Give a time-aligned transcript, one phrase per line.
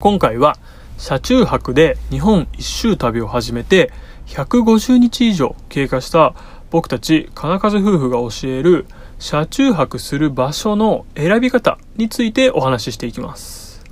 [0.00, 0.56] 今回は
[0.96, 3.90] 車中泊で日本一周旅を始めて
[4.28, 6.36] 150日以上経過した
[6.70, 8.86] 僕たち金数夫婦が教える
[9.18, 13.84] 車中泊する場所の選び方についてお話ししていきます。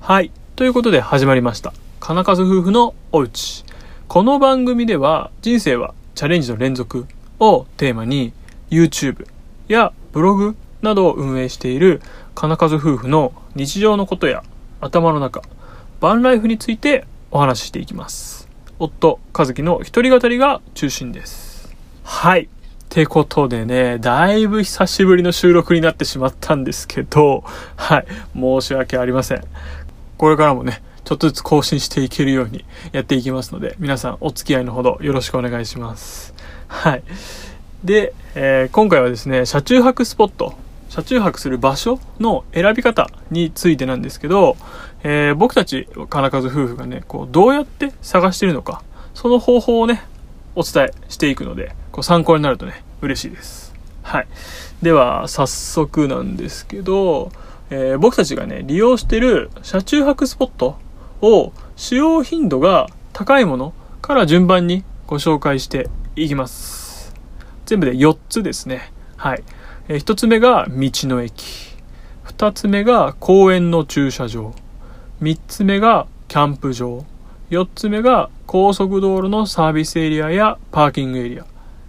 [0.00, 0.32] はい。
[0.56, 1.72] ということで始まりました。
[2.00, 3.64] 金数夫婦のおうち。
[4.08, 7.06] この番組では人生はチャレンジの連続
[7.38, 8.32] をテーマに
[8.70, 9.26] YouTube
[9.68, 12.00] やブログなどを運営している
[12.34, 14.42] 金数夫婦の日常のことや
[14.80, 15.42] 頭の中、
[16.00, 18.48] バンライフについてお話ししていきます。
[18.78, 21.74] 夫、和樹の一人語りが中心です。
[22.02, 22.44] はい。
[22.44, 22.48] っ
[22.88, 27.44] てことでね、だいぶ久しぶりの収録になってしまったんですけど、
[27.76, 28.06] はい。
[28.34, 29.44] 申し訳ありません。
[30.16, 36.34] これからもね、ちょっとずつ更新していけるようにやっていきますので、皆さんお付き合いのほどよろしくお願いします。
[36.68, 37.02] はい。
[37.84, 40.54] で、えー今回はですね、車中泊スポット、
[40.88, 44.56] 車中泊する場所の選び方についてなんですけど、
[45.02, 48.82] えー僕たち金数夫婦がね、こう、どうやって探してるのか、
[49.14, 50.02] その方法をね、
[50.54, 53.72] お伝えしていくので、こう参考になるとね、嬉しいです。
[54.02, 54.26] はい。
[54.82, 57.32] では、早速なんですけど、
[57.70, 60.76] えー僕たちがね、利用してる車中泊スポット
[61.22, 67.14] を使用頻度が高いものから順番にご紹介していきます。
[67.66, 68.92] 全部で4つですね。
[69.16, 69.42] はい。
[69.88, 71.76] え1つ目が道の駅。
[72.24, 74.54] 2つ目が公園の駐車場。
[75.22, 77.04] 3つ目がキャンプ場。
[77.50, 81.46] 4つ目が高速道路のサービスエリアやパーキングエリア。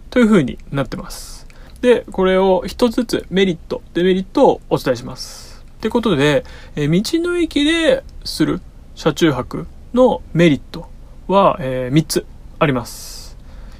[0.09, 1.47] という風になってます。
[1.81, 5.63] で、これを一つずつメリット、デメリットをお伝えします。
[5.73, 6.43] ってことで、
[6.75, 8.61] え道の駅でする
[9.01, 10.87] 車中泊のメリット
[11.25, 12.25] は、え3つ
[12.59, 13.35] あります。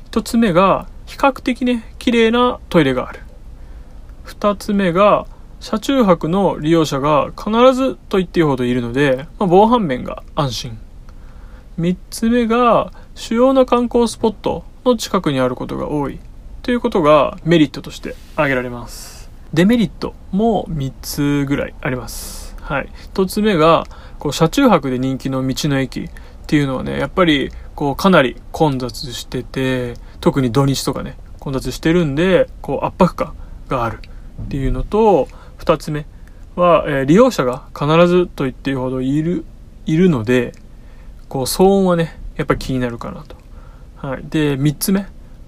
[0.10, 3.20] 1つ目が、比較的ね、綺麗なトイレがある。
[4.26, 5.28] 2つ目が、
[5.60, 10.80] 車中泊の利用者が必ずと言っていいほどいるので、まあ、防犯面が安心。
[11.80, 16.18] 3つ目が、主要な観光スポットの近くにあることが多い。
[16.64, 19.30] ということがメリットとして挙げられます。
[19.54, 22.56] デメリットも3つぐらいあります。
[22.60, 22.90] はい。
[23.14, 23.84] 1つ目が、
[24.22, 26.09] こう、車中泊で人気の道の駅っ
[26.46, 33.34] ていうのはね、やっぱり、こう、かなり混雑してて、特に土日とかね、混雑してるんで、こう、圧迫感
[33.68, 33.98] がある
[34.44, 35.28] っていうのと、
[35.58, 36.06] 2つ目
[36.56, 39.44] は、えー利用者が必ずと言っていいほどいる、
[39.88, 40.52] いるので、
[41.28, 43.36] こう、騒音はね、やっぱり気になるかなと。
[44.08, 44.24] はい。
[44.30, 45.08] で、3つ目。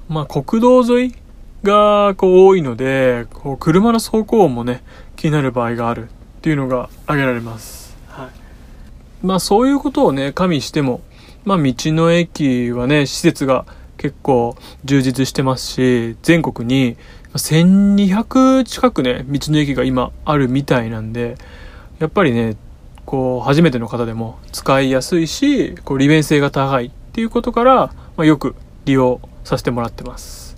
[0.09, 1.15] まあ、国道沿い
[1.61, 4.83] が、こう、多いので、こう、車の走行音もね、
[5.15, 7.82] 気になる場合があるっていうのが挙げられます。
[9.23, 11.01] まあ、そういうことをね、加味しても、
[11.45, 13.65] まあ、道の駅はね、施設が
[13.97, 16.97] 結構充実してますし、全国に
[17.33, 21.37] 1200近くね、道の駅が今あるみたいなんで、
[21.99, 22.57] やっぱりね、
[23.05, 30.57] こう、初めての方でも使いやすいし、こう、利便性が高いっていうことから、まあ、よく利用させてもらってます。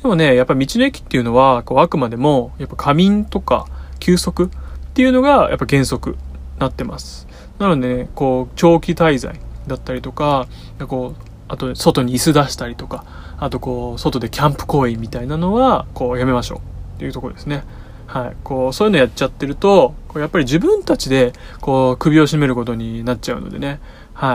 [0.00, 3.66] でもね、やっぱ道の駅っていうのは、こう、あくまでも、やっぱ仮眠とか
[4.00, 4.48] 休息っ
[4.94, 6.16] ていうのが、やっぱ原則
[6.58, 7.26] なってます。
[7.58, 10.46] なのでね、こう、長期滞在だったりとか、
[10.88, 13.04] こう、あと、外に椅子出したりとか、
[13.38, 16.60] あと、こう、外でキャンプ公演みたいなのは、こう、やめましょうっ
[16.98, 17.64] ていうところですね。
[18.06, 18.36] はい。
[18.44, 23.80] こう、そういうのやっちゃってると、こうやっぱり自分たちで、こう、首を絞めることになっちゃうのでね。
[24.14, 24.34] は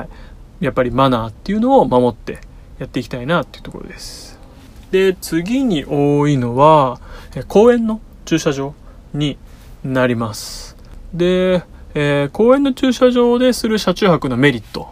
[0.60, 0.66] い。
[0.66, 2.40] やっぱりマナーっていうのを守って
[2.80, 4.40] やっていきたいなっていうところです。
[4.92, 7.00] で、次に多いのは、
[7.48, 8.74] 公園の駐車場
[9.14, 9.38] に
[9.84, 10.76] なります。
[11.14, 14.88] で、えー公園の駐車場でする車中泊のメリット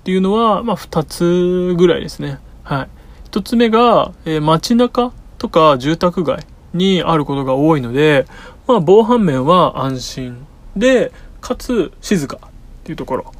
[0.00, 2.38] っていうのは、まあ、二つぐらいですね。
[2.64, 2.88] はい。
[3.26, 8.26] 一つ目が、えー街中とか住宅街にあることが多いので、
[8.66, 10.46] まあ、防犯面は安心
[10.76, 12.48] で、かつ静かっ
[12.84, 13.32] ていうところ。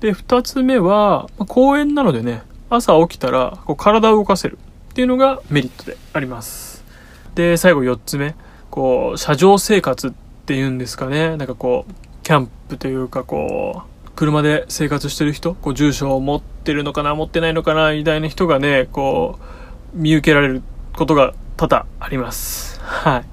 [0.00, 4.58] で、二つ目は、まあ公園なのでね、朝起きたらこう体を動かせる
[4.90, 6.84] っていうのがメリットであります。
[7.34, 8.34] で、最後四つ目。
[8.70, 10.10] こう、車上生活っ
[10.46, 11.36] ていうんですかね。
[11.36, 11.92] なんかこう、
[12.30, 19.40] キャンプというかこう、車で生活してる人、こう、住所を持ってるのかな、持ってないのかな、みたいな人がね、こ
[19.92, 20.62] う、見受けられる
[20.92, 22.80] ことが多々あります。
[22.82, 23.24] はい。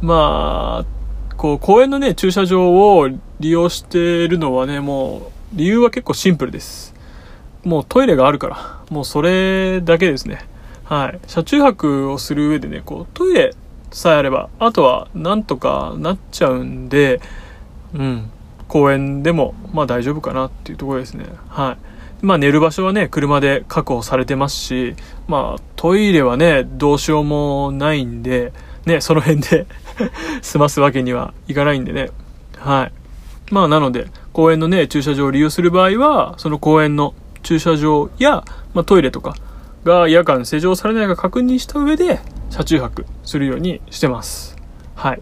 [0.00, 3.08] まあ、こう、公園のね、駐車場を
[3.40, 6.94] 利用してるのはね、もう、理由は結構シンプルです。
[7.64, 10.46] もうトイレがあるから、もうそれだけですね。
[10.84, 11.18] はい。
[11.26, 13.54] 車中泊をする上でね、こう、トイレ
[13.90, 17.20] さえあれば、あとはなんとかなっちゃうんで、
[17.94, 18.30] うん。
[18.68, 21.26] 公園でも、まあ大丈夫かなっていうところですね。
[21.48, 21.78] は
[22.22, 22.24] い。
[22.24, 24.94] まあ寝る場所はね、車で確保されてますし、
[25.28, 28.52] まあトイレはね、どうしようもないんで、
[28.86, 29.66] ね、その辺で
[30.42, 32.10] 済ますわけにはいかないんでね。
[32.58, 32.92] はい。
[33.52, 37.14] まあなので、公園のね、駐車場を利用する場合は、その公園の
[37.44, 38.42] 駐車場や、
[38.72, 39.36] まあ、トイレとか
[39.84, 42.20] が夜間施錠されないか確認した上で、
[42.50, 44.56] 車中泊するようにしてます。
[44.96, 45.20] はい。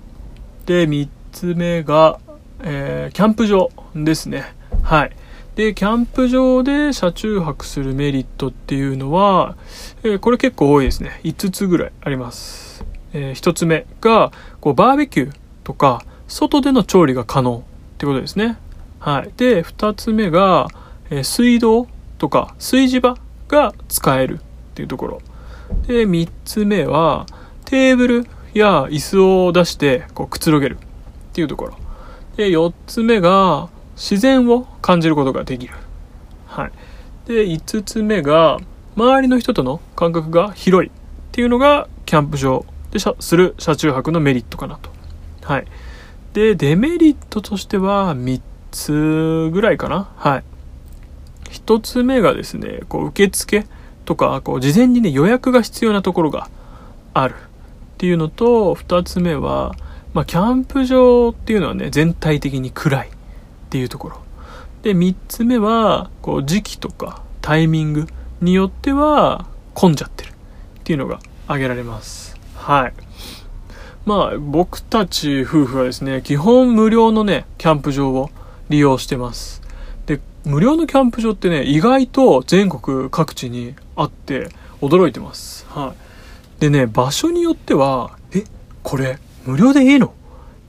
[0.64, 2.20] で、3つ目が、
[2.62, 4.54] えー、キャンプ場ですね。
[4.82, 5.12] はい。
[5.54, 9.56] で、キャンプ場で車中泊するメリットっていうのは、
[10.02, 11.20] えー、これ結構多いですね。
[11.24, 12.84] 5つぐらいあります。
[13.12, 17.62] えー、1つ目が、こう、バーベキューとか、外での調理が可能っ
[17.98, 18.56] てことですね。
[18.98, 19.32] はい。
[19.36, 20.68] で、2つ目が、
[21.10, 21.86] え、水道
[22.18, 23.18] とか、炊事場
[23.48, 24.38] が使えるっ
[24.74, 25.22] ていうところ。
[25.86, 27.26] で、3つ目は、
[27.66, 31.76] テーブルや椅子を出して、こう、くつろげるっていうところ。
[32.36, 35.74] で、4つ目が、自然を感じることができる。
[36.46, 36.72] はい。
[37.26, 38.58] で、5つ目が、
[38.96, 40.92] 周りの人との感覚が広いっ
[41.32, 44.90] ていうのが、キャンプ場でする車中泊のメリットかなと。
[45.42, 45.66] はい。
[46.34, 48.40] で、デメリットとしては3
[48.70, 50.10] つぐらいかな。
[50.16, 50.44] はい。
[51.50, 53.66] 1つ目がですね、こう、受付
[54.04, 56.48] とか、こう、事前にね、予約が必要なところが
[57.14, 57.36] あるっ
[57.98, 59.74] ていうのと、2つ目は、
[60.14, 63.08] まあ、キャンプ場っていうのはね、全体的に暗い。
[63.08, 63.10] っ
[63.72, 64.18] ていうところ。
[64.82, 68.06] で、3つ目は、こう、時期とかタイミング
[68.42, 70.32] によっては混んじゃってるっ
[70.84, 72.36] ていうのが挙げられます。
[72.54, 72.92] はい。
[74.04, 78.28] まあ、僕たち夫婦はですね、基本無料のね、キャンプ場を
[78.68, 79.62] 利用してます。
[80.04, 84.50] で、無料のキャンプ場ってね、意外と全国各地にあって
[84.82, 85.64] 驚いてます。
[85.70, 85.94] は
[86.58, 86.60] い。
[86.60, 88.44] でね、場所によっては、え、
[88.82, 90.06] これ無料でいいの？
[90.06, 90.10] っ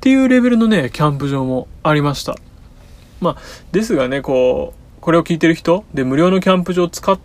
[0.02, 2.36] ていうレベルのね、キャンプ場もありました。
[3.22, 3.38] まあ、
[3.72, 7.20] ですがね、こう、これを聞いてる人で無料のキャンプ場を使っ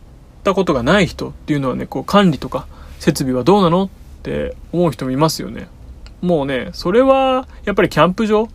[0.45, 2.67] たことがない人っていうのはね、こう管理とか
[2.99, 3.85] 設備はどうなの？
[3.85, 3.89] っ
[4.23, 5.69] て思う人もいますよね。
[6.21, 8.49] もうね、それはやっぱりキャンプ場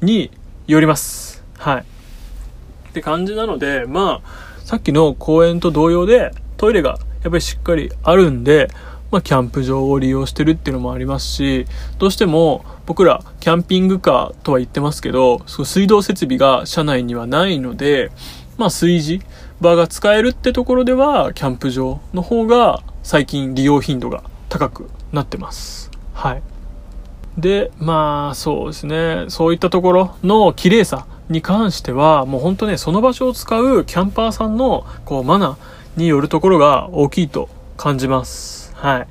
[0.00, 0.30] に
[0.66, 1.44] よります。
[1.58, 1.80] はい。
[1.80, 8.70] って感じなので、まあ、さっきの公園と同様でトイレがやっぱりしっかりあるんで、
[9.10, 11.66] まあ、キャンプ場を利用してるっていうのもありますし、
[11.98, 18.10] どうしても僕らキャンピングカーとは言ってますけど、そ水道設備が車内にはないので、
[18.58, 19.20] まあ、炊事
[19.60, 25.90] 場が使えるってところでは、キャンプ場の方が最近利用頻度が高くなってます。
[26.12, 26.42] はい。
[27.38, 29.26] で、まあ、そうですね。
[29.28, 35.56] そういったところの綺麗さに関しては、もう本当ね、その場所を使うキャンパーさんの、こう、マナー
[36.00, 38.67] によるところが大きいと感じます。
[38.78, 39.08] はい。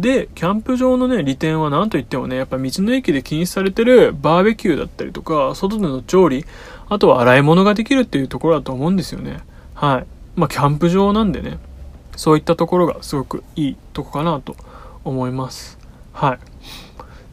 [0.00, 6.44] で、キャンプ場のね、利点は何と言ってもね、やっぱ道の駅で禁止されてるバーベキューだったりとか、外での調理、
[6.88, 9.38] あとは洗い物ができるっていうところだと思うんですよね。
[9.74, 10.06] はい。
[10.34, 11.58] まあ、キャンプ場なんでね、
[12.16, 14.56] そういったところがすごくいいとこかなと
[15.04, 15.78] 思います。
[16.12, 16.38] はい。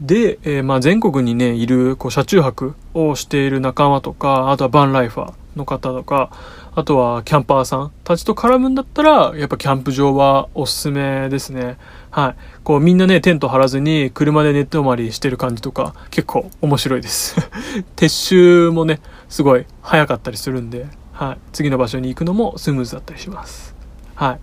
[0.02, 6.32] で、えー、まあ全国にね、いる、こう、車中泊をしている仲間とか、あとはバンライファーの方とか、
[6.74, 11.78] あとはキャンパーさんたちと絡むんだったら、やっぱキャンプ場はおすすめですね。
[12.12, 12.36] はい。
[12.64, 17.36] こうみんなね、テント張らずに車でネット泊まりしてる感じとか結構面白いです。
[17.98, 21.38] 撤収もね、すごい早かったりするんで、はい。
[21.52, 23.76] 次の場所に行くのもスムーズだったりします。
[24.16, 24.40] はい。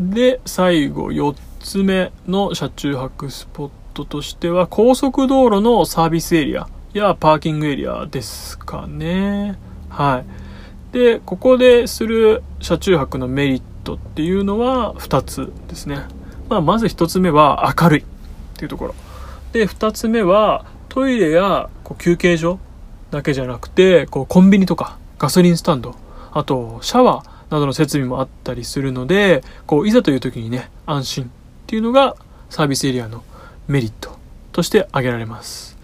[0.00, 9.56] で、最後4つ目の車中泊スポットとしては高速道路のサービスエリアやパーキングエリアですかね。
[9.88, 10.47] はい。
[10.92, 15.98] で、ここでする車中泊のメリットっていうのは2つですね。
[16.48, 18.04] まあ、まず1つ目は明るいっ
[18.56, 18.94] ていうところ。
[19.52, 22.58] で、2つ目はトイレやこう休憩所
[23.10, 25.94] だけじゃなくて、こうコンビニとかガソリンスタンド、
[26.32, 31.26] あとシャワーなどの設備もあったりするので、こういざという時にね、安心っ
[31.66, 32.16] ていうのが
[32.50, 33.22] サービスエリアの
[33.66, 34.18] メリット
[34.52, 35.76] として挙げられます。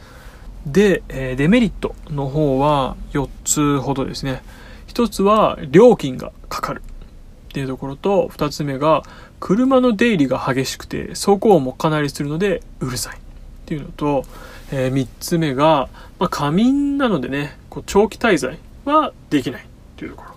[0.67, 4.43] で、えデメリットの方は4つほどですね。
[4.95, 9.03] 一つは料金がかかるっていうところと、二つ目が
[9.41, 13.21] 車の出入りが激しくて走行音もかなりするのでうるさいっ
[13.67, 14.25] ていうのと、
[14.71, 15.89] えー、つ目が、
[16.21, 20.35] まあ、仮眠なのでね、こう長期滞在はできないっていうところ。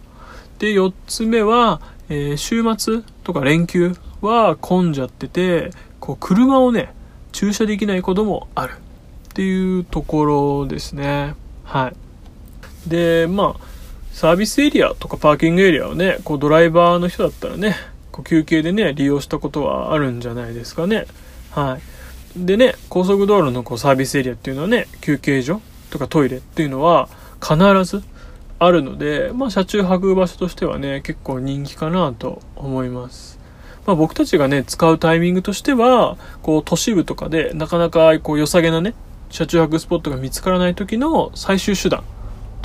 [0.57, 6.95] で、四つ目は、えー、週末とか連休は混んじゃってて、こう車をね、
[7.31, 11.35] 駐車できないこともあるっていうところですね。
[11.63, 12.89] はい。
[12.89, 13.76] で、まあ、
[14.17, 17.75] サービスエリアとかパーキングエリアをね、こうドライバーの人だったらね、
[18.11, 21.05] こう休憩でね、利用したことはあるんじゃないですかね。
[21.51, 21.77] は
[22.35, 22.45] い。
[22.47, 27.09] でね、高速道路のこうサービスエリアっていうのはね、休憩所とかトイレっていうのは
[27.39, 28.03] 必ず
[28.57, 33.37] あるので、まあ、車中泊場所としてはね、結構人気かなと思います。
[33.85, 38.95] まあ、僕たちがね、使うタイミングとしては、こう、都市部とかで、なかなか、こう、良さげなね、
[39.29, 42.03] 車中泊スポットが見つからない時の最終手段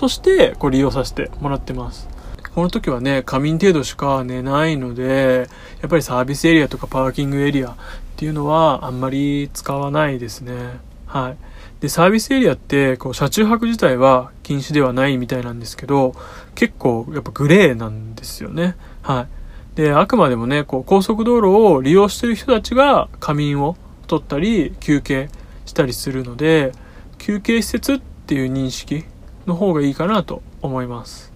[0.02, 2.08] として、こう、利用させてもらってます。
[2.56, 5.48] この時はね、仮眠程度しか寝ないので、
[5.80, 7.74] やっぱりサービスエリアとかパーキングエリアっ
[8.16, 10.80] ていうのはあんまり使わないですね。
[11.06, 11.36] はい。
[11.80, 16.16] で、サービスエリアって、こう、車中泊自体は禁止ではないみたいなんですけど、
[16.56, 18.74] 結構やっぱグレーなんですよね。
[19.02, 19.28] は
[19.74, 19.76] い。
[19.76, 23.76] で、あくまでもね、こう、高速道路を利用してる人たちが仮眠を
[24.08, 25.28] 取ったり、休憩
[25.64, 26.72] したりするので、
[27.18, 29.04] 休憩施設っていう認識
[29.46, 31.32] の方がいいかなと思います。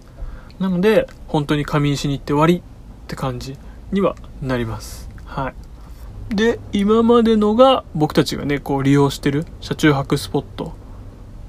[0.59, 2.61] なので、本当に仮眠しに行って終わりっ
[3.07, 3.57] て感じ
[3.91, 5.09] にはなります。
[5.25, 6.35] はい。
[6.35, 10.73] で、今までのが僕たちがね、こう利用してる車中泊スポット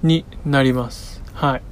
[0.02, 1.22] になります。
[1.32, 1.62] はい。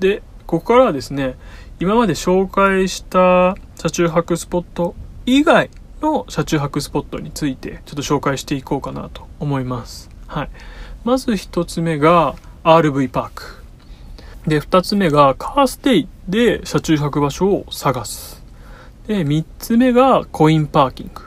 [0.00, 1.36] で、ここからはですね、
[1.80, 4.94] 今まで紹介した車中泊スポット
[5.26, 5.70] 以外
[6.02, 10.10] の車中泊スポットについてちょっと紹介していこうかなと思います。
[10.26, 10.50] はい。
[11.04, 12.34] まず一つ目が
[12.64, 13.57] RV パーク。
[14.46, 18.42] で、二つ目がカーステイで車中泊場所を探す。
[19.06, 21.22] で、三つ目がコインパーキング。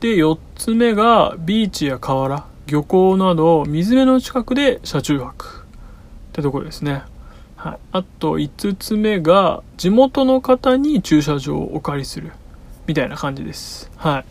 [0.00, 5.66] で、四つ目がビーチや河原、漁港など水辺の近くで車中泊。
[6.28, 7.02] ってところですね。
[7.56, 12.32] はい、あと5つ目が地元の方に駐車場をお借りする
[12.86, 13.90] みたいな感じです。
[13.96, 14.24] はい、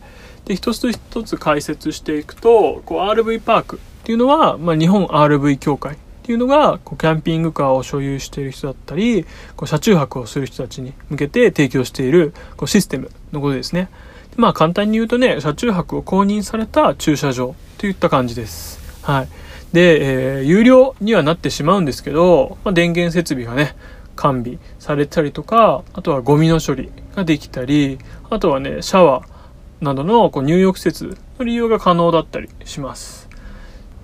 [0.46, 13.88] で一つ一つ解説していくとこう RV パークっていうのは、まあ、日本 RV 協会っていうのがこうキャンピングカーを所有している人だったりこう車中泊をする人たちに向けて提供しているこうシステムのことですね。
[14.34, 18.80] まあ簡単に言うとね車中泊を公認された駐車場といった感じです。
[19.04, 19.28] はい。
[19.72, 23.76] で、えー、有料にはなってしまうんですけど、まあ、電源設備がね、
[24.16, 27.98] 完備されたりとか、あとはゴミの処理ができたり、
[28.30, 33.25] あとはね、シャワーなどのこう入浴施設の利用が可能だったりします。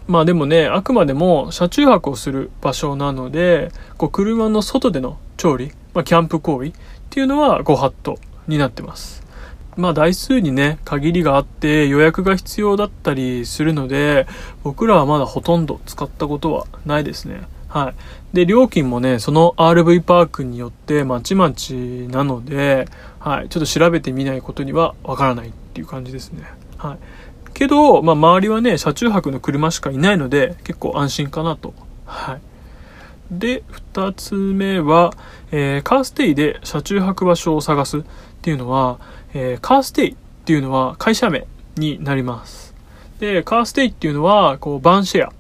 [0.07, 6.73] まあでもね、あくまでも車中泊をする場所なので、こう車の外での調理、まあ、キャンプ行為っ
[7.11, 8.19] ていうのはご法度
[8.49, 9.23] になってます。
[9.77, 14.27] まあ台数にね、限りがあって予約が必要だったりするので、
[14.65, 17.43] 僕らはまだほとんど使ったことはないですね。
[17.69, 17.95] はい。
[18.37, 21.75] で、料金もね、その RV パークによってまちまち
[22.11, 22.87] なので、
[23.19, 23.49] はい。
[23.49, 26.45] ちょっと調べてみないことにはわからないっていう感じですね。
[26.77, 26.99] はい。
[27.63, 31.75] けど、まあ周りはね、車中泊の車しかいないので、結構安心かなと。
[32.07, 32.41] はい。
[33.31, 35.13] で、二つ目は、
[35.53, 38.03] えー、カーステイで車中泊場所を探すっ
[38.43, 38.99] ていうのは、
[39.33, 42.75] えー、カーステイっていうのは会社名になります。
[43.21, 45.33] で、カーステイっていうのは、こう、バンシェアっ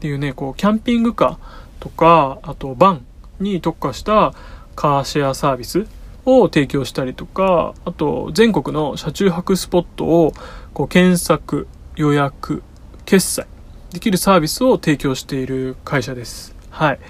[0.00, 3.06] ていうね、こう、キャンピングカーとか、あと、バン
[3.40, 4.34] に特化した
[4.76, 5.86] カーシェアサービス
[6.26, 10.32] を提供したりとか、あと、全国の車中泊スポットを、
[10.74, 12.62] こう、検索、予約、
[13.04, 13.46] 決済
[13.92, 16.54] できるサービスを提供している会社です。
[16.70, 17.00] はい。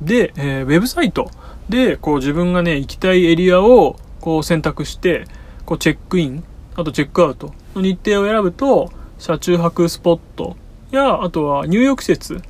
[0.00, 1.30] で、えー、ウェブサイト
[1.68, 5.26] で、こう、自分がね、行きたいエリアを、こう、選択して、
[5.70, 6.42] こうチェックイン、
[6.74, 10.56] あとチェックアウトの日程を選ぶと、車中泊スポット
[10.90, 12.42] や、あとは入浴施設、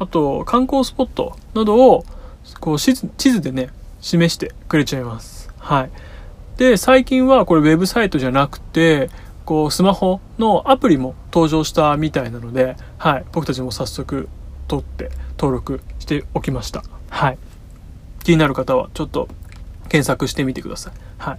[0.00, 2.04] あと観光スポットなどを、
[2.58, 5.33] こう地図でね、示してくれちゃいます。
[5.64, 5.90] はい。
[6.58, 9.08] で、最近はこれウェブサイトじゃなくて、
[9.46, 13.24] こうスマホのアプリも登場したみたいなので、はい。
[13.32, 14.28] 僕たちも早速
[14.68, 16.82] 取って登録しておきました。
[17.08, 17.38] はい。
[18.22, 19.28] 気になる方はちょっと
[19.88, 20.92] 検索してみてください。
[21.18, 21.38] はい。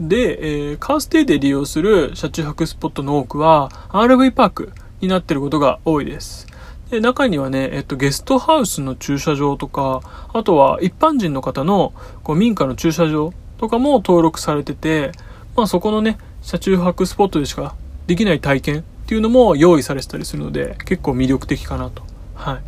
[0.00, 6.46] で、えー、カーステイで利用する車中泊スポットの多くは RV パークになってることが多いです。
[6.92, 10.02] で、中にはね、えっと、ゲストハウスの駐車場とか、
[10.34, 15.12] あとは一般人の方のこう民家の駐車場とかも登録されてて、
[15.56, 17.74] まあそこのね、車中泊スポットでしか
[18.06, 22.02] できない体験っていうのも用意されてたりするので、結構魅力的かなと。
[22.34, 22.62] はい。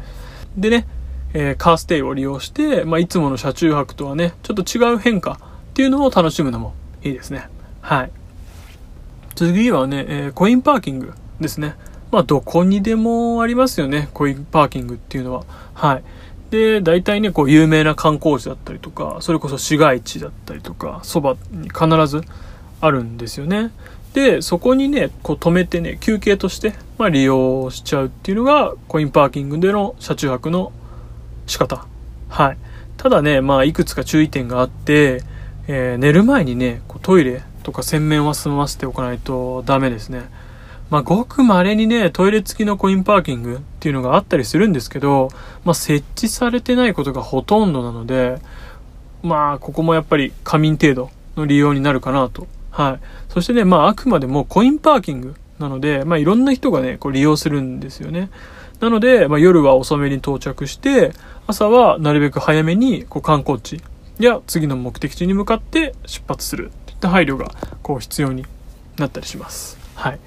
[0.57, 0.87] でね、
[1.35, 5.37] えー、カーステイを利用して、まあいつもの車中泊とはね、ちょっと違う変化っ
[5.75, 7.47] ていうのを楽しむのもいいですね。
[7.83, 8.11] はい。
[9.35, 11.77] 次はね、えー、コインパーキングですね。
[12.15, 15.45] まあ、どこにでもありますよね、コインパーキングっていうのは。
[15.75, 16.05] はい。
[16.53, 22.23] で、大体ね、こう、有名な観光地だったりとか、それこそ市街地だったりとか、そばに必ず
[22.81, 23.73] あるんですよね。
[24.13, 30.71] で、そこにね、こう止めてね、休憩として、まあ、利用しちゃうっていうのが、コインパーキングでの車中泊の
[31.49, 31.85] 仕方。
[32.29, 32.57] はい。
[32.97, 35.25] ただね、まあ、いくつか注意点があって、
[35.67, 40.44] えー、寝る前にね、こうトイレとか洗面は済ませておかないとダメですね。
[40.95, 45.29] まあ、ごく稀にね、トイレ付きのコインパーキングっていうのがあったりするんですけど、
[45.65, 48.41] まあ、設置されてないことがほとんどなので、
[49.25, 52.47] まあ、ここもやっぱり仮眠程度の利用になるかなと。
[52.71, 53.01] はい。
[53.29, 58.31] そしてね、まあ、あくまでもコインパーキングなので、まあ、いろんな人がね、こう利用するんですよね。
[58.79, 61.11] なので、まあ、夜は遅めに到着して、
[61.49, 63.83] 朝はなるべく早めにこう観光地
[64.21, 67.51] や次の目的地に向かって出発するといった配慮が
[67.83, 68.47] こう必要に
[68.97, 69.77] なったりします。
[69.97, 70.21] はい。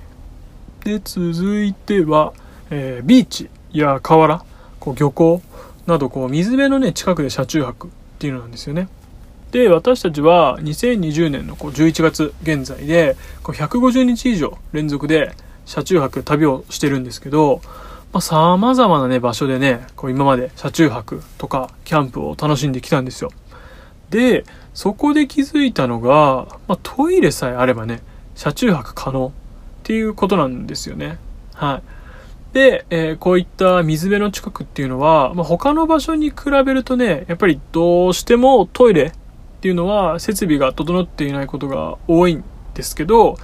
[0.87, 2.31] で、続いては、
[2.69, 4.45] えー、ビーチや河原、
[4.79, 5.41] こう漁港
[5.85, 7.89] などこう水辺のね、近くで車中泊っ
[8.19, 8.87] ていうのなんですよね。
[9.51, 15.33] で、私たちは2020年のこう11月現在でこう150日以上連続で
[15.65, 17.69] 車中泊旅をしてるんですけどさ、
[18.13, 23.29] まあ、様々なね、場所でね、こう今まで車中泊とかキャンプを楽しんできたんですよ。
[24.09, 28.01] で、そこで気づいたのが、まあ、トイレさえあればね、
[28.35, 29.33] 車中泊可能
[29.87, 31.17] っていうことなんですよね。
[31.53, 31.81] は
[32.51, 32.53] い。
[32.53, 39.11] で、えー、こういった水辺の近くっていうのは、まあ、他の場所に比べるとね、やっぱりどうしてもトイレっ
[39.61, 43.37] ていうのは設備が整っていないことが多いんですけど、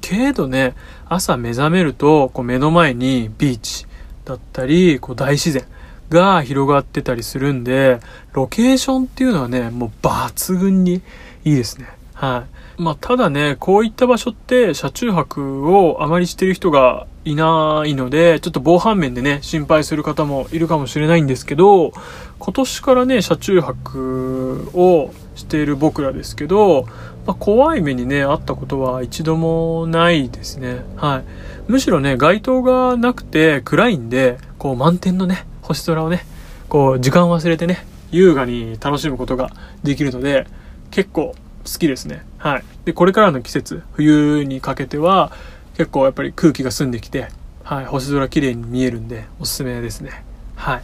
[0.00, 0.76] けどね、
[1.08, 3.86] 朝目覚めると、こう目の前にビーチ
[4.24, 5.64] だったり、こう大自然
[6.08, 7.98] が広がってたりするんで、
[8.32, 11.02] ロケーションっていうのはね、もう抜群に
[11.44, 11.88] いいですね。
[12.14, 12.59] はい。
[12.80, 21.92] まあ、ただね、こういった場所って車中泊をあまりしてる人がいないので、ちょっと防犯面でね、心配する方もいるかもしれないんですけど、
[22.38, 26.86] 今年からね、車中泊をしている僕らですけど、
[27.26, 30.82] まあ、怖い目にね、あったことは一度もないですね。
[30.96, 31.24] はい。
[31.70, 36.24] むしろね、街灯がなくて暗いんで、こう満天のね、星空をね、
[36.70, 39.50] こう時間忘れてね、優雅に楽しむことが
[39.82, 40.46] できるので、
[40.90, 42.24] 結構好きですね。
[42.38, 42.64] はい。
[42.84, 45.32] で、これからの季節、冬にかけては、
[45.76, 47.28] 結構やっぱり空気が澄んできて、
[47.64, 50.24] はい、星空綺麗に見えるんで、おすすめですね。
[50.56, 50.82] はい。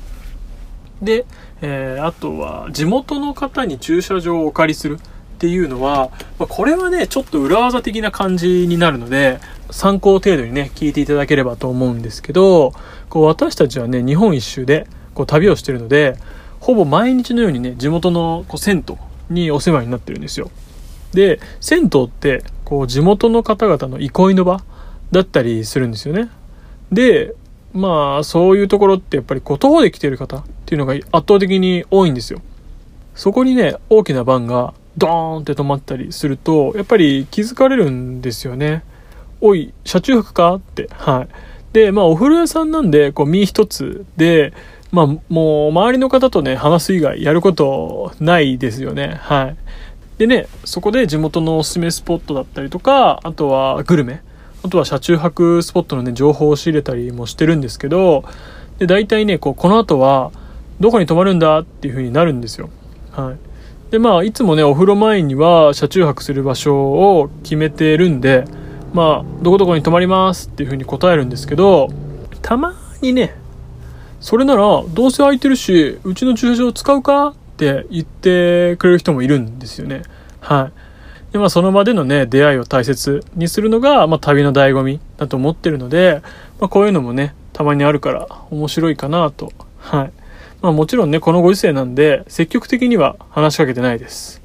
[1.03, 1.27] で、
[1.61, 4.99] えー、あとは、地元の方に駐車場をお借りする
[5.37, 9.39] っていうのは、まこれはね、ちょっと裏技的な感じになるので、
[9.71, 12.73] 参考程度にね、聞いていただければと思うんですけど、
[13.11, 16.17] こう私たちはね、日本一周でこう旅をしてるので、
[16.61, 18.97] ほぼ毎日のようにね、地元のこう銭湯
[19.31, 20.51] にお世話になってるんですよ。
[21.13, 24.63] で、銭湯って、こう地元の方々の憩いの場
[25.13, 26.29] だったりするんですよね。
[26.91, 27.35] で、
[27.73, 32.41] まあ、そういうところってやっぱりこう徒歩で来てる方っていうのが圧倒的に多いんですよ。
[33.15, 38.83] そこにね、大きなバンがドーンって止まったりすると、やっぱり気づかれるんですよね。
[39.41, 40.89] おい、車中泊かって。
[40.93, 41.29] はい。
[41.73, 44.55] で、まあ、お風呂屋さんなんで、こう、身一つで、
[44.93, 49.19] まあ、もう、周りの方とね、話す以外やることないですよね。
[49.21, 49.57] はい。
[50.19, 54.23] でね、そこで地元のおすすめスポットだったりとか、あとはグルメ、
[54.65, 58.25] あとは車中泊スポットのね、情報を仕入れたりもしてるんですけど、
[58.79, 60.31] で、大体ね、こう、この後は、
[60.81, 62.71] どこに泊まるんだっていう風になるんですよ。
[63.13, 63.91] はい。
[63.91, 68.45] で、まあ、いつもね、お風呂前には車中泊する場所を決めてるんで、
[68.93, 71.89] まあ、どこどこに泊まりますっていう風に答えるんですけど、
[72.43, 73.35] たまにね、
[74.27, 80.03] それなら、どうせ空いてるし、うちの駐車場使うかって言ってくれる人もいるんですよね。
[80.41, 80.73] は
[81.31, 81.33] い。
[81.33, 86.23] で、まあ、その場でのね、出会いを大切にするのが、まあ、旅の醍醐味だと思ってるので、
[86.59, 89.53] まあ、こういうのもね、たまにあるから面白いかなと。
[89.79, 90.13] はい。
[90.61, 94.43] まあもちろんね、このご時世なんで、積極的には話しかけてないです。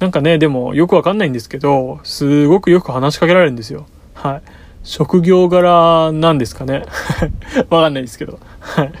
[0.00, 3.86] なんかね、でもよくわかんないんですけど、すごくよく話しかけられるんですよ。
[4.12, 4.42] はい。
[4.82, 6.84] 職業柄なんですかね。
[7.70, 8.38] わかんないですけど。
[8.60, 8.92] はい。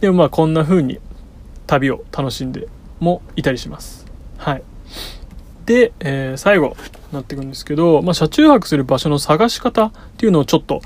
[0.00, 0.98] でもまあこんな風に
[1.66, 2.68] 旅を楽しんで
[3.00, 4.06] もいたりします。
[4.38, 4.62] はい。
[5.66, 6.76] で、えー、最後
[7.12, 10.82] なっていくんですけど、まあ車中泊する場所の探し方っていうのをちょっと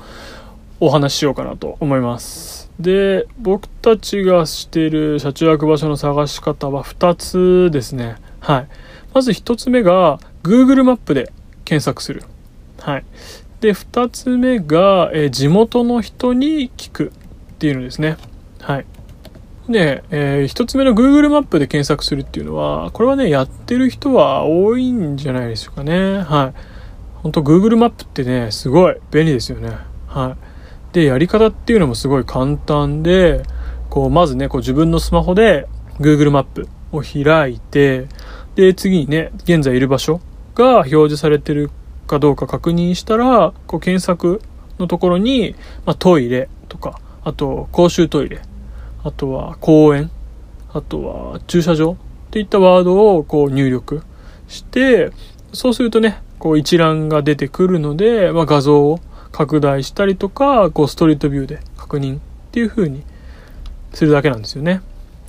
[0.79, 2.71] お話ししようかなと思います。
[2.79, 8.15] で、僕たちがしている車中泊場所の探し方は2つですね。
[8.39, 8.67] はい。
[9.13, 11.31] まず1つ目が Google マップで
[11.65, 12.23] 検索する。
[12.79, 13.05] はい。
[13.59, 17.11] で、2つ目が、え地元の人に聞く
[17.53, 18.15] っていうのですね。
[18.61, 18.85] はい。
[19.69, 26.21] で、えー、1つ目の Google マップで検索するっていうのは、これはね、やってる人は多いんじゃないでしょうかね。
[26.21, 26.59] はい。
[27.21, 29.77] 本当 Google マップってね、すごい便利ですよね。
[30.07, 30.35] は
[30.91, 30.93] い。
[30.93, 33.43] で、やり方っていうのもすごい簡単で、
[33.89, 35.67] こう、まずね、こう自分のスマホで
[35.99, 38.07] Google マップを開いて、
[38.55, 40.19] で、次にね、現在いる場所
[40.55, 41.69] が表示されてる
[42.07, 44.41] かどうか確認したら、こう検索
[44.79, 45.55] のところに、
[45.85, 48.41] まあ、トイレとか、あと公衆トイレ、
[49.09, 50.11] あとは公園、
[50.71, 51.95] あとは駐車場っ
[52.29, 54.03] ていったワードをこう入力
[54.47, 55.11] して、
[55.51, 58.99] そうするとね、こう一覧が出てくるので、まあ、画像を
[59.31, 62.19] 拡大したりとか、こうストリートビューで確認っ
[62.51, 63.01] ていう風に
[63.93, 64.81] するだけなんですよね。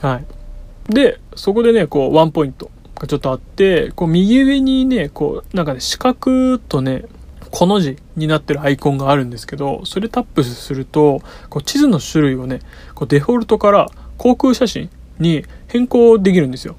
[0.03, 0.93] はい。
[0.93, 7.07] で、そこでね、こうワンポイントがちょっとあって、こう右上にね、こう、なんかね、四角とね、
[7.51, 12.61] この字になってるアイコンがあるんですけど、それタップすると、こう地図の種類をね、
[12.95, 16.77] こうデフォルトから航空写真に変更できるんですよ。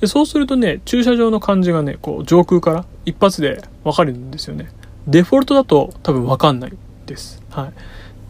[0.00, 4.68] でそうするとね、駐車場の感じがね、こう上空から一発でわかるんですよね。
[5.06, 6.72] デフォルトだと多分わかんない
[7.06, 7.42] です。
[7.50, 7.72] はい。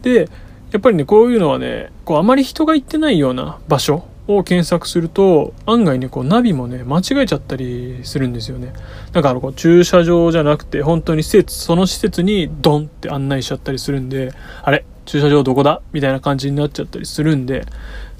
[0.03, 0.29] で、
[0.71, 8.73] やっぱりね、こういうのはね、こうあまり人が行ってないような場所を検索すると、案外ね、こうナビもね、間違えちゃったりするんですよね。
[9.11, 14.33] だからこう駐車場じゃなくて、本当に施設、その施設にドンって案内しちゃったりするんで、
[14.63, 14.85] あれ？
[15.05, 15.81] 駐車場どこだ？
[15.93, 17.65] みたいな感じになっちゃったりするんで、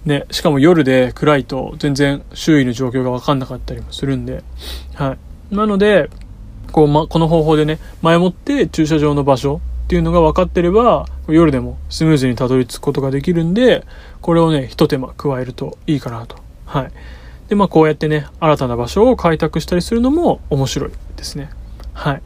[0.05, 4.43] ね、しかも夜で暗いと全然周囲の状況がわかんなかったりもするんで、
[4.93, 5.17] は
[5.51, 5.55] い。
[5.55, 6.11] なので、
[6.71, 13.85] こう、ま、この方法でね、前もって駐車場の場所っていうのが分かってれば、夜でもスムーズにたどり着くことができるんで、
[14.19, 16.37] これをね、一手間加えるといいかなと。
[16.65, 16.91] はい。
[17.49, 21.51] で、まあこうやってね、新たな場所を開拓したりするのも面白いですね。
[21.93, 22.21] はい。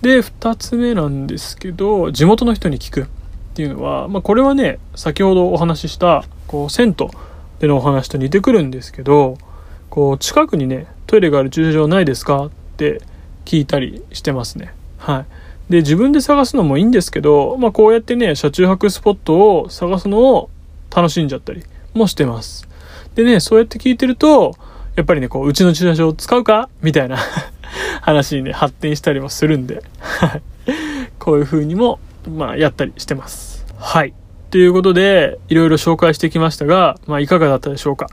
[0.00, 3.06] で、二つ目なんですけど、地元の人に聞くっ
[3.52, 7.08] ていうのは、まあこれはね、先ほどお話しした、こう、銭湯
[7.60, 9.36] でのお話と似てくるんですけど、
[9.90, 13.02] こう、近くにね、トイレがある駐車場ないですかって
[13.44, 14.72] 聞いたりしてますね。
[14.96, 15.26] はい。
[15.68, 20.50] で、自分で探すのもいいんですけど、まあこうやってね、車中泊スポットを探すのを
[20.94, 21.62] 楽しんじゃったり
[21.94, 22.66] もしてます。
[23.14, 24.54] でね、そうやって聞いてると、
[24.96, 26.68] やっぱりね、こう、うちの駐車場使うか？
[26.82, 27.18] みたいな
[28.02, 29.82] 話にね、発展したりもするんで、
[31.18, 33.64] こういう風にも、まあ、やったりしてます。
[33.76, 34.14] はい。
[34.50, 38.08] ということで、いろいろ紹介してきましたが、まあ、いかがだったでしょうか？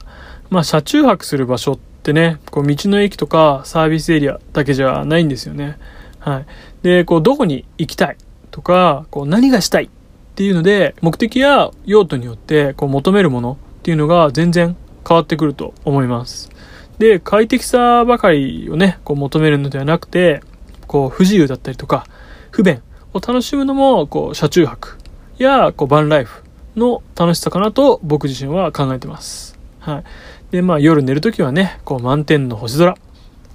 [0.50, 5.78] まあ、車中泊する場所ってね、こう、道の駅とかサービスエリアだけじゃないんですよね。
[6.26, 6.46] はい。
[6.82, 8.18] で、こう、どこに行きたい
[8.50, 9.90] とか、こう、何がしたいっ
[10.34, 14.76] ていうので、目的や用途によって、こう、求めるものっていうのが全然
[15.08, 16.50] 変わってくると思います。
[16.98, 20.42] で、快適さばかりをね、こう、求めるのではなくて、
[20.88, 22.08] こう、不自由だったりとか、
[22.50, 22.82] 不便
[23.14, 24.98] を楽しむのも、こう、車中泊
[25.38, 26.44] や、こう、バンライフ
[26.76, 29.60] の楽しさかなと僕自身は考えてます。
[29.80, 30.04] はい。
[30.50, 32.96] で、まあ、夜寝るときはね、こう、満天の星空。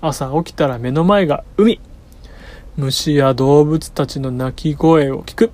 [0.03, 1.81] 朝起きたら目の前が海。
[2.81, 5.53] 虫や動物たちの鳴き声を聞く。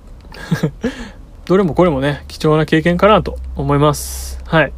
[1.44, 4.38] どれもこれもね、貴重な経験かなと思います。
[4.46, 4.72] はい。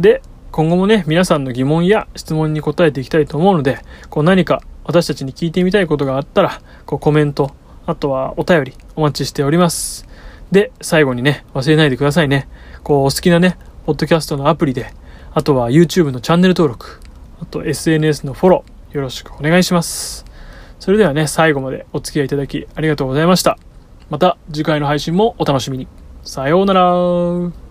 [0.00, 7.50] で、今後もね、皆さんの疑問や質問に答えていきたいと思うので、こう何か私たちに聞いてみたいことがあったら、こうコメント、
[7.86, 10.06] あとはお便りお待ちしております。
[10.50, 12.48] で、最後にね、忘れないでくださいね。
[12.82, 14.94] こう、お好きなね、ポッドキャストのアプリで、
[15.32, 17.00] あとは YouTube のチャンネル登録、
[17.42, 20.33] あと SNS のフォロー、よろしくお願いします。
[20.84, 23.56] それではね、最後までお付き合いいただきありがとうございました。
[24.10, 25.88] また次回の配信もお楽しみに。
[26.24, 27.63] さようなら